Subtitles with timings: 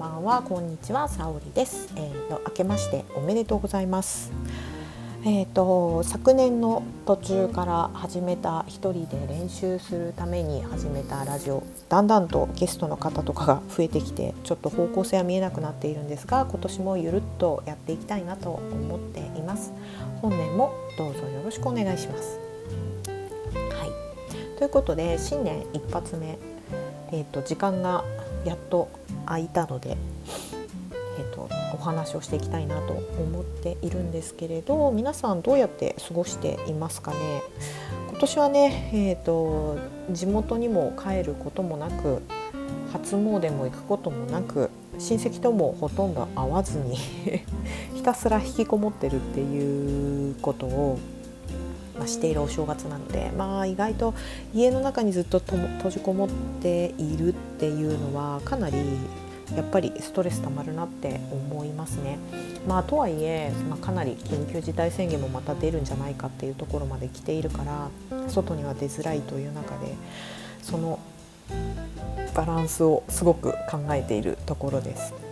[0.00, 1.92] こんばんは、こんにちは、さおりです。
[1.94, 4.32] えっ、ー、と明けましておめでとうございます。
[5.26, 19.70] えっ、ー、と昨年の途中から始めた一人で練習するために始めたラジオ、だんだんとゲストの方とかが増えてきて、ちょっと方向性は見えなくなっているんですが、今年もゆるっとやっていきたいなと思っています。
[20.22, 22.40] 本年もどうぞよろしくお願いします。
[23.54, 26.38] はい、ということで新年一発目、
[27.12, 28.02] えっ、ー、と時間が
[28.44, 28.88] やっと
[29.26, 29.96] 空いたので、
[31.18, 37.42] えーと、お話をしていきたいなと思っているんですけれど皆さんどうやって過ごしていますかね？
[38.10, 39.78] 今年はね、えーと、
[40.10, 42.22] 地元にも帰ることもなく
[42.92, 46.96] 初詣も行くこともなく親戚ともほとんど会わずに
[47.94, 50.98] ひたすら引きこもってるっていうことを
[52.00, 54.14] まあ、しているお正月なので、まあ、意外と
[54.54, 56.28] 家の中にずっと閉じこもっ
[56.62, 58.78] ているっていうのはかなり
[59.54, 62.18] やっぱりストレスたまるなって思いますね。
[62.66, 67.90] まあ、とはいえ、まあ、かなり緊急事態宣言もまた出るんじゃないかっていうところまで来ているから
[68.28, 69.94] 外には出づらいという中で
[70.62, 70.98] その
[72.34, 75.29] バランスをすごく考えているところです。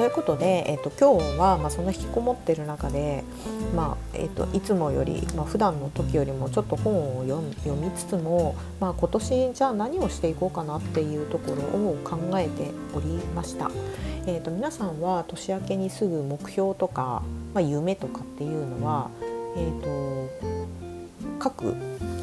[0.00, 3.22] ということで、えーと、今日は、まあ、その引きこもってる中で、
[3.76, 7.42] まあえーと、いつもより、まあ普段の時よりもちょっと本を読
[7.76, 13.70] みつつも、まあ、今年じゃあ何をしていこうかなっていうところを考えておりました。
[14.26, 19.10] えーと、皆さんは年明けにすぐ目標とか、まあ、夢とかっていうのは、
[19.54, 20.30] えーと
[21.42, 21.74] 書く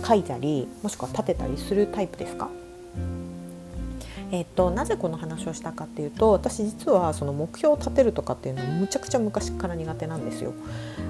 [0.04, 2.50] 書いたりもしくは立てたりするタイプですか？
[4.32, 10.54] えっと、なぜこの話をしたかっていうと私実はその目標を立てるとかっていうのむちゃくちゃ昔から苦手なんですよ。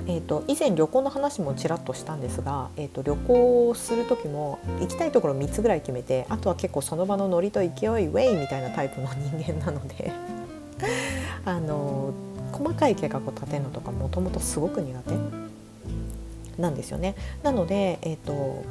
[0.07, 10.11] えっと、以前旅行の話もちらっとしたんですが、えっと、旅行する時も行きたいところ3つぐらい決めてあとは結構その場のノリと勢いウェイみたいなタイプの人間なので
[11.43, 12.13] あの
[12.51, 17.15] 細かい計画を立てるのとかもともとすごく苦手なんですよね。
[17.43, 18.63] なので、えっと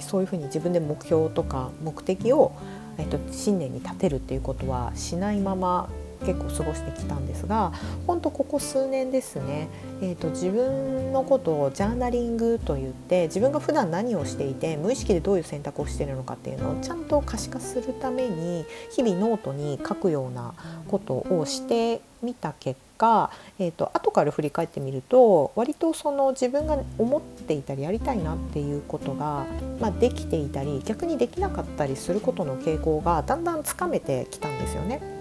[0.00, 2.52] そういうふうに自分で目標とか目的を
[3.00, 5.88] えっと、新年に立てるっていうことはしないまま
[6.20, 7.72] 結構過ごしてきたんですが
[8.06, 9.68] 本当ここ数年ですね、
[10.02, 20.54] えーと、自分のことをジャーナリングと言って自分が普段何をしていて無意識でどういう選択をしているのかっていうのをちゃんと可視化するために日々ノートに書くような
[20.88, 29.46] ことをしてみた結果、えーと、後から振り返ってみると割とその自分が思っていたりやりたいなっていうことが、
[29.80, 35.19] まあ、できていたり逆にできなかったりすることの傾向がだんだんつかめてきたんですよね。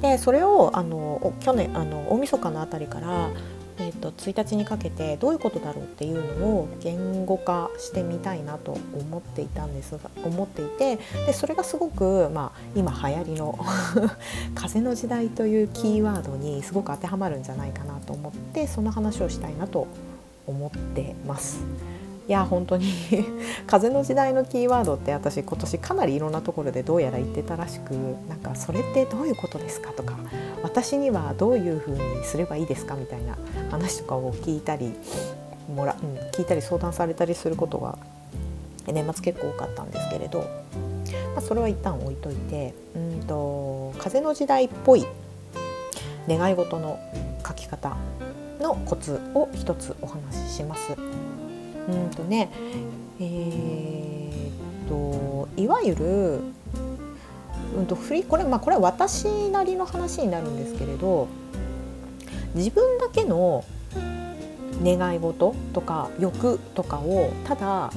[0.00, 3.30] でそれをあの去年あの大晦日のあたりから、
[3.78, 10.96] えーと、1日にかけてどういうことだろうっていうのを言語化してみたいなと思っていたんですが思っていて
[11.26, 13.58] でそれがすごく、まあ、今流行りの
[14.54, 19.86] 風の時代というキーワードにすごく当てはまるんじゃないかなと思ってその話をしたいなと
[20.46, 21.64] 思ってます。
[22.26, 22.86] いや本当に
[23.66, 27.90] 風の時代のキーワードって私今年かなりいろんなところでどうやら言ってたらしく
[28.28, 30.14] なんかそれってどういうことですかとか
[30.62, 33.36] 私にはどういうふうにすればいいですかみたいな
[33.70, 34.94] 話とかを聞いたり
[35.74, 37.98] もら、うん、聞いたり相談されたりすることが
[38.86, 40.46] 年末結構多かったんですけれど、ま
[41.38, 45.06] あ、それは一旦置いといてうんと風の時代っぽい
[46.26, 46.98] 願い事の
[47.46, 47.96] 書き方
[48.60, 50.96] のコツを一つお話しします。
[51.88, 52.50] うんとね
[53.20, 56.40] えー、っといわゆる、
[57.76, 61.28] うんとフリこれまあこれは私なりの話になるんですけれど
[62.54, 63.64] 自分だけの
[64.82, 67.90] 願い事とか欲とかをただ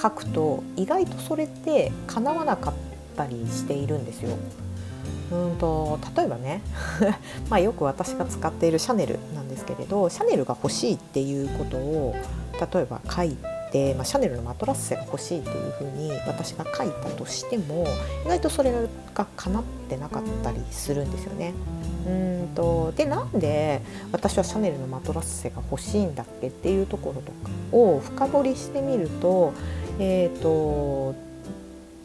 [0.00, 2.74] 書くと意外とそれって叶わなかっ
[3.16, 4.36] たりしているんですよ。
[5.32, 6.62] うんと例えばね
[7.50, 12.14] まあよく私が使っているシャネルなんですけれどシャネルが欲しいっていうことを
[12.60, 13.36] 例えば書い
[13.70, 17.86] て、まあ、シャネルのマトラッセが欲しいっていうふうに私が書いたとしても
[18.24, 18.72] 意外とそれ
[19.14, 21.52] が叶ってなかったりするんですよね。
[22.06, 23.82] うんとでなんで
[24.12, 29.52] 私はシャネルのマトラッセが欲しいんだっけっていうところとかを深掘りしてみると,、
[29.98, 31.16] えーと、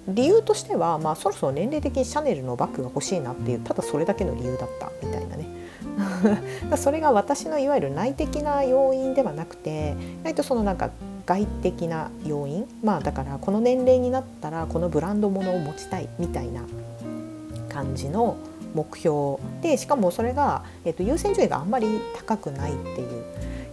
[0.08, 5.61] 理由としては、まあ、そろそろ年齢的にシャネルのバッグが欲しいなっていうただそれだけの理由だったみたいなね。
[6.78, 10.90] それが私のいわゆる内的な要因ではなくて意外とそのなんか
[11.26, 16.64] 外的な要因まあだからこの年齢になったらこのブランドものを持ちたいみたいな
[17.70, 18.38] 感じの
[18.74, 23.24] 目標でしかもそれが、えー、と優先順位があんまり高くないっていう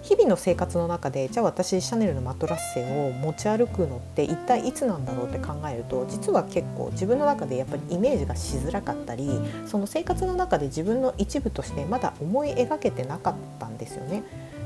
[0.09, 9.29] 日々の生活の中でじゃあ私シャネルのマトラッセを持ち歩くのって一体いつなんだろうって考えると実は結構自分の中でやっぱりイメージがしづらかったり
[9.67, 14.23] その生活の中で自分の一部としてまだ思い描けてなかったんですよね。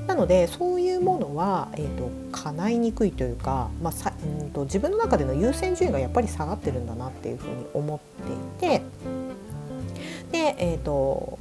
[0.07, 8.83] なのでそういうものは、えーと、叶いにくいというか、まあ、さうんと自分の中での優先順位がやっぱり下がってるんだなっていうふうに思っていて
[10.31, 11.39] で、えーと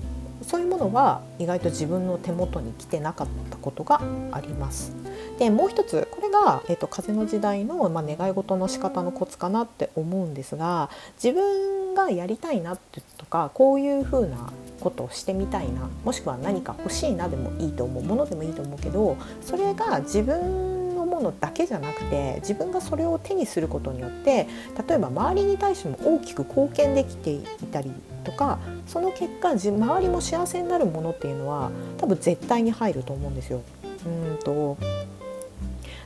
[0.52, 4.02] そういうものは意外と自分の手元に来てなかったことが
[4.34, 4.94] あります。
[5.40, 14.52] でもう一つこれが、えーと、風の時代の、まあ、願い事の仕方のコツかなって思うんですが自分がやりたいなってとかこういうふうな
[14.82, 24.48] ことをしてみたいなもしくは何か欲しいなでもいいと思うものでもいいと思うけどそれが自分のものだけじゃなくて自分がそれを手にすることによって
[24.88, 27.92] 例えば周りに対しても大きく貢献できていたり
[28.24, 33.62] とかその結果周りも幸せになるものっていうのは多分絶対に入ると思うんですよ。
[34.06, 34.78] うんと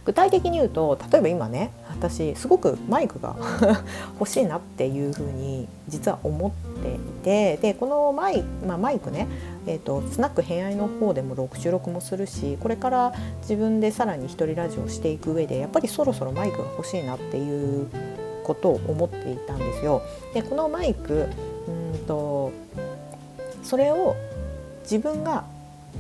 [0.06, 3.36] 具体的に言うと例えば今ね私すごくマイクが
[4.20, 6.52] 欲しいなっていうふうに実は思っ
[6.84, 9.28] ていてでこのマイ,、まあ、マイクね、
[9.66, 17.88] えーと、スナック偏愛の方でも収録もするしこれから自分でさらに一人ラジオしていく上でやっぱりそろそろマイクが欲しいなっていう
[18.44, 20.04] ことを思っていたんですよ。
[20.36, 21.26] でこのマイク
[21.68, 21.72] う
[22.08, 22.52] と
[23.64, 24.16] それを
[24.84, 25.46] 自分が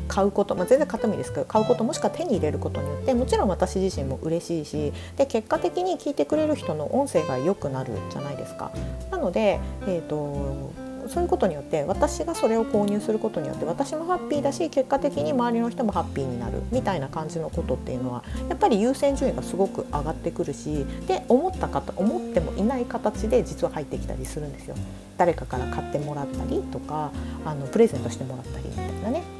[0.07, 8.71] 買うこと、まあ、全然買ってもいいですけど買うこともしくは手に入れることによってもちろん私自身も嬉しいしで結果的に聞いてくれる人の音声が良くなるじゃないですか。
[9.09, 24.75] なので、えーとそういうことによって私がそれを購入することによって私もハッピーだし結果的に周りの人もハッピーになるみたいな感じのことっていうのはやっぱり優先順位がすごく上がってくるしで思った方思ってもいない形で実は入ってきたりするんですよ。
[25.17, 27.11] 誰かから買ってもらったりとか
[27.45, 29.34] あのプレゼントしてもらったりみたいなね。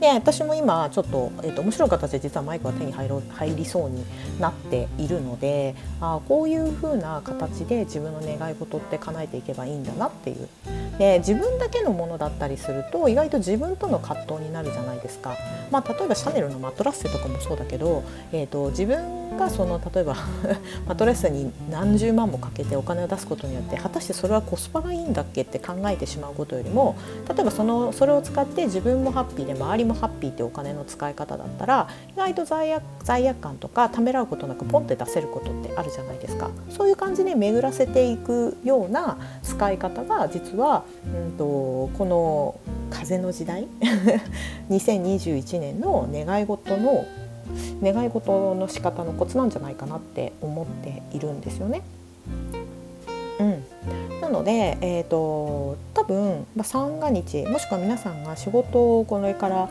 [0.00, 4.04] で私も今ちょっと,、えーと、面白い形で実はマイクが手に入ろ入りそうに
[4.38, 10.48] なっているのであこういうふうな形で自分の願い事って叶えていけばいいんだなっていう
[10.98, 15.36] で自分だけのものだったりすると意外と自分との葛藤になるじゃないですか、
[15.70, 18.02] まあ、例えばシャネルのマットラッセとかもそうだけど、
[18.32, 20.14] えーと、自分がその例えば
[20.86, 26.96] マットレッセに何十万もかけてお金を出すことによって果たしてそれはコスパがいいんだっけって考えてしまうことよりも
[27.28, 36.50] 例えばそのそれを使って自分もハッピーで周りもハッピーってお金の使い方だったら意外と罪悪罪悪感とかためらうことなくポンって出せることってあるじゃないですか。
[36.70, 41.44] そういう感じで巡らせていくような使い方が実はうんと
[41.96, 42.60] この
[42.90, 43.66] 風の時代？
[44.70, 47.04] 2021年の願い事の
[47.82, 51.82] 願い事の仕方のコツなんじゃないかなって思っているんですよね。
[53.38, 53.64] うん、
[54.22, 59.68] なので、えーと、多分、まあ、三が日もしくは皆さんが仕事をこれから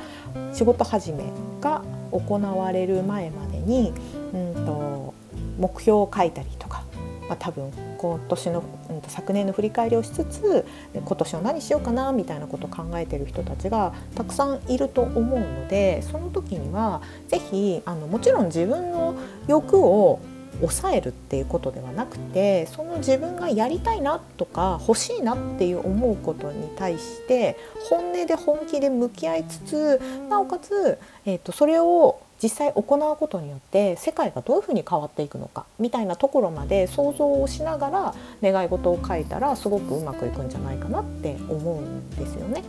[0.53, 1.23] 仕事始め
[1.61, 3.91] が行われる前までに、
[4.33, 5.13] うんと
[5.57, 6.83] 目標を書いたりとか
[7.27, 7.71] まあ、多分
[8.13, 19.15] 今年の、うん、昨年の振り返りをしつつ今年は何しようかなみたいなことを考えてる人たちがたくさんいると思うのでその時には是非あのもちろん自分の
[19.47, 20.19] 欲を
[20.61, 27.57] 抑えるっていうことではなくてその自分がやりたいなとか欲しいなっていう思うことに対して
[27.89, 42.63] 本音で本気で向き合いつつなおかつ、えーとそれを実際行うことによって世界がどういうふうに変わっていくのかみたいなところまで想像をしながら願い事を書いたらすごくうまくいくんじゃないかなって思うんですよね。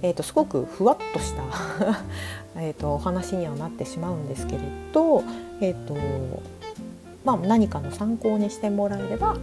[0.00, 1.42] えーと、すごくふわっとした
[2.60, 4.60] えとお話にはなってしまうんですけれ
[4.92, 5.22] ど、
[5.60, 5.96] えーと
[7.24, 9.36] まあ、何かの参考にしてもらえれば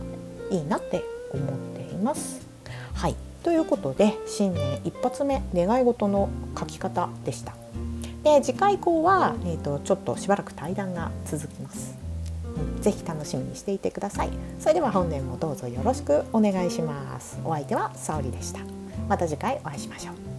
[0.50, 1.04] いいなって
[1.34, 2.48] 思っています。
[2.94, 7.65] はいということで新年一発目願い事の書き方でした。
[8.26, 11.96] で次回以降は、えーと、ちょっとしばらく対談が続きます。
[11.98, 14.30] うんぜひ楽しみにしていてください。
[14.60, 17.40] それでは本年もどうぞよろしくお願いします。
[17.44, 18.60] お相手は沙織でした。
[19.08, 20.35] また次回お会いしましょう。